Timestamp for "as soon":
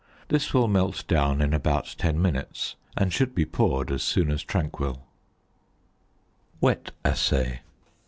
3.91-4.31